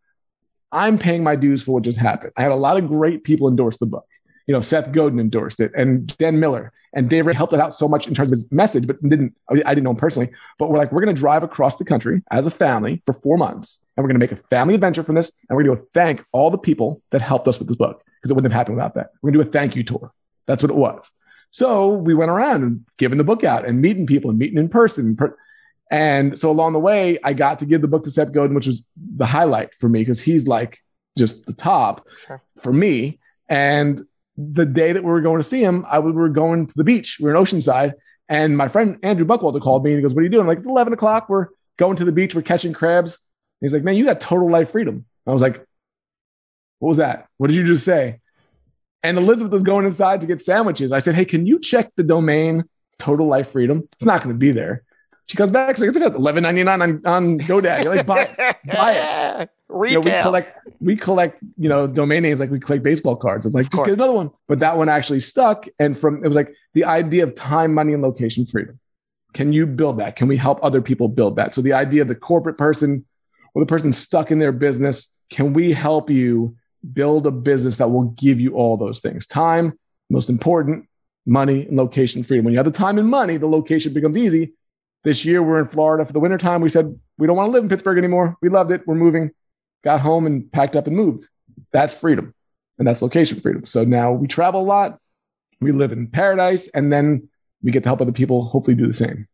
[0.71, 2.33] I'm paying my dues for what just happened.
[2.37, 4.07] I had a lot of great people endorse the book.
[4.47, 7.87] You know Seth Godin endorsed it and Dan Miller and Dave helped it out so
[7.87, 10.79] much in terms of his message but didn't I didn't know him personally but we're
[10.79, 14.05] like we're going to drive across the country as a family for 4 months and
[14.05, 15.45] we're going to make a family adventure from this.
[15.49, 18.05] And we're going to go thank all the people that helped us with this book
[18.15, 19.11] because it wouldn't have happened without that.
[19.21, 20.13] We're going to do a thank you tour.
[20.47, 21.11] That's what it was.
[21.51, 24.69] So we went around and giving the book out and meeting people and meeting in
[24.69, 25.19] person.
[25.91, 28.69] And so along the way, I got to give the book to Seth Godin, which
[28.69, 30.79] was the highlight for me because he's like
[31.17, 32.41] just the top sure.
[32.61, 33.19] for me.
[33.49, 34.05] And
[34.37, 36.85] the day that we were going to see him, I we were going to the
[36.85, 37.17] beach.
[37.19, 37.95] We were in Oceanside.
[38.29, 40.43] And my friend Andrew Buckwalter called me and he goes, What are you doing?
[40.43, 41.29] I'm like, it's 11 o'clock.
[41.29, 42.37] We're going to the beach.
[42.37, 43.28] We're catching crabs.
[43.61, 45.05] He's like, man, you got total life freedom.
[45.27, 45.65] I was like,
[46.79, 47.27] what was that?
[47.39, 48.21] What did you just say?
[49.03, 50.93] And Elizabeth was going inside to get sandwiches.
[50.93, 52.65] I said, hey, can you check the domain
[52.99, 53.89] total life freedom?
[53.93, 54.85] It's not going to be there.
[55.29, 57.85] She comes back, she's like, it's eleven ninety nine on, on GoDaddy.
[57.85, 59.51] You're like, buy, buy it.
[59.69, 60.03] Retail.
[60.03, 63.45] You know, we collect, we collect, you know, domain names like we collect baseball cards.
[63.45, 64.31] It's like, just get another one.
[64.47, 65.67] But that one actually stuck.
[65.79, 68.81] And from it was like the idea of time, money, and location freedom.
[69.35, 70.17] Can you build that?
[70.17, 71.53] Can we help other people build that?
[71.53, 73.05] So the idea of the corporate person
[73.55, 76.57] or the person stuck in their business, can we help you
[76.93, 79.27] build a business that will give you all those things?
[79.27, 79.79] Time,
[80.11, 80.87] most important,
[81.27, 82.45] money and location freedom.
[82.45, 84.55] When you have the time and money, the location becomes easy.
[85.05, 86.61] This year we're in Florida for the wintertime.
[86.61, 88.37] We said we don't want to live in Pittsburgh anymore.
[88.41, 88.87] We loved it.
[88.87, 89.31] We're moving.
[89.85, 91.29] Got home and packed up and moved.
[91.73, 92.35] That's freedom.
[92.79, 93.67] And that's location freedom.
[93.67, 94.99] So now we travel a lot.
[95.61, 97.29] We live in paradise and then
[97.63, 99.27] we get to help other people hopefully do the same.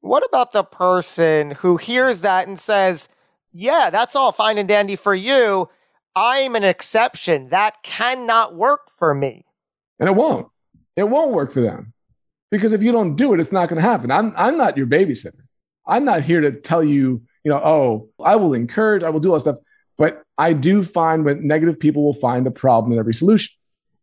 [0.00, 3.08] What about the person who hears that and says,
[3.52, 5.68] yeah, that's all fine and dandy for you.
[6.14, 7.48] I'm an exception.
[7.50, 9.44] That cannot work for me.
[9.98, 10.48] And it won't.
[10.96, 11.92] It won't work for them.
[12.50, 14.10] Because if you don't do it, it's not going to happen.
[14.10, 15.40] I'm, I'm not your babysitter.
[15.86, 19.32] I'm not here to tell you, you know, oh, I will encourage, I will do
[19.32, 19.56] all stuff.
[19.96, 23.54] But I do find when negative people will find a problem in every solution.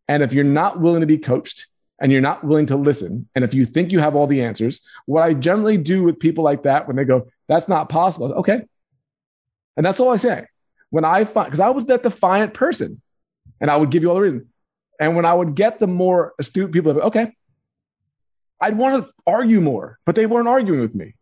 [0.06, 1.66] And if you're not willing to be coached
[2.00, 4.80] and you're not willing to listen, and if you think you have all the answers,
[5.06, 8.62] what I generally do with people like that when they go, that's not possible, okay,
[9.78, 10.44] and that's all I say.
[10.90, 13.00] When I find, because I was that defiant person
[13.60, 14.48] and I would give you all the reason.
[15.00, 17.32] And when I would get the more astute people, okay,
[18.60, 21.14] I'd want to argue more, but they weren't arguing with me.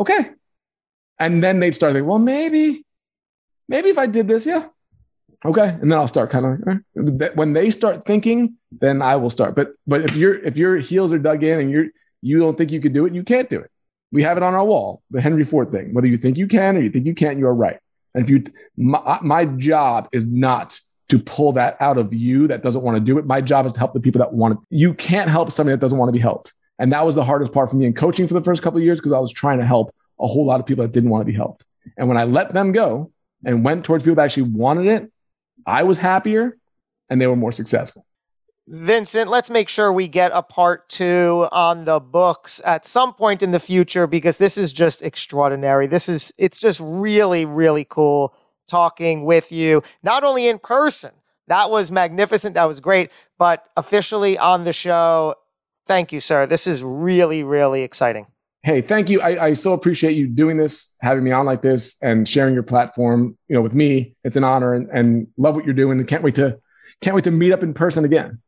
[0.00, 0.30] Okay.
[1.20, 2.84] And then they'd start thinking, well, maybe,
[3.68, 4.66] maybe if I did this, yeah.
[5.44, 5.68] Okay.
[5.68, 6.78] And then I'll start kind of eh.
[6.96, 7.36] right.
[7.36, 9.54] when they start thinking, then I will start.
[9.54, 11.86] But but if your if your heels are dug in and you're
[12.20, 13.70] you don't think you can do it, you can't do it.
[14.12, 15.92] We have it on our wall, the Henry Ford thing.
[15.92, 17.78] Whether you think you can or you think you can't, you are right.
[18.14, 18.44] And if you,
[18.76, 23.00] my, my job is not to pull that out of you that doesn't want to
[23.00, 23.26] do it.
[23.26, 24.58] My job is to help the people that want it.
[24.70, 26.52] You can't help somebody that doesn't want to be helped.
[26.78, 28.84] And that was the hardest part for me in coaching for the first couple of
[28.84, 31.22] years because I was trying to help a whole lot of people that didn't want
[31.22, 31.64] to be helped.
[31.96, 33.12] And when I let them go
[33.44, 35.12] and went towards people that actually wanted it,
[35.66, 36.56] I was happier
[37.08, 38.04] and they were more successful.
[38.68, 43.42] Vincent, let's make sure we get a part two on the books at some point
[43.42, 45.86] in the future because this is just extraordinary.
[45.86, 48.34] This is, it's just really, really cool
[48.66, 51.12] talking with you, not only in person.
[51.46, 52.54] That was magnificent.
[52.54, 53.10] That was great.
[53.38, 55.36] But officially on the show,
[55.86, 56.46] thank you, sir.
[56.46, 58.26] This is really, really exciting.
[58.64, 59.20] Hey, thank you.
[59.20, 62.64] I, I so appreciate you doing this, having me on like this, and sharing your
[62.64, 63.38] platform.
[63.46, 66.00] You know, with me, it's an honor, and, and love what you're doing.
[66.00, 66.58] And can't wait to
[67.00, 68.40] can't wait to meet up in person again.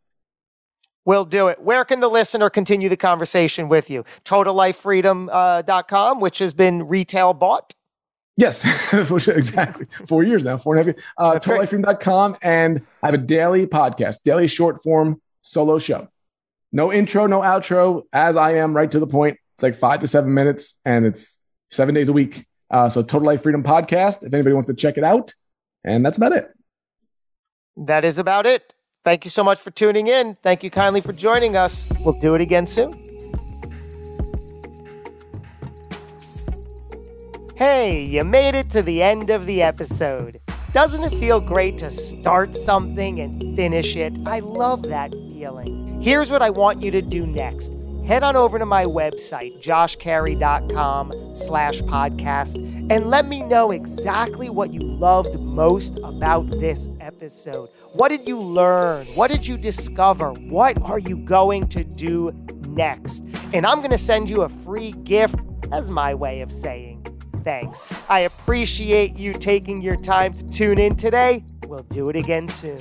[1.08, 1.62] We'll do it.
[1.62, 4.04] Where can the listener continue the conversation with you?
[4.26, 7.72] TotalLifeFreedom.com, uh, which has been retail bought.
[8.36, 8.92] Yes,
[9.26, 9.86] exactly.
[10.06, 11.06] Four years now, four and a half years.
[11.16, 12.36] Uh, TotalLifeFreedom.com.
[12.42, 16.08] And I have a daily podcast, daily short form solo show.
[16.72, 19.38] No intro, no outro, as I am, right to the point.
[19.54, 22.46] It's like five to seven minutes and it's seven days a week.
[22.70, 25.32] Uh, so Total Life Freedom Podcast, if anybody wants to check it out.
[25.84, 26.50] And that's about it.
[27.78, 28.74] That is about it.
[29.08, 30.36] Thank you so much for tuning in.
[30.42, 31.88] Thank you kindly for joining us.
[32.00, 32.90] We'll do it again soon.
[37.56, 40.42] Hey, you made it to the end of the episode.
[40.74, 44.14] Doesn't it feel great to start something and finish it?
[44.26, 46.02] I love that feeling.
[46.02, 47.72] Here's what I want you to do next
[48.08, 52.54] head on over to my website, joshcarey.com slash podcast,
[52.90, 57.68] and let me know exactly what you loved most about this episode.
[57.92, 59.04] What did you learn?
[59.08, 60.32] What did you discover?
[60.32, 62.32] What are you going to do
[62.68, 63.24] next?
[63.52, 65.36] And I'm going to send you a free gift
[65.70, 67.04] as my way of saying
[67.44, 67.82] thanks.
[68.08, 71.44] I appreciate you taking your time to tune in today.
[71.66, 72.78] We'll do it again soon.